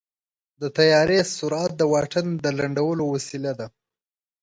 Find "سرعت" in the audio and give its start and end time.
1.35-1.71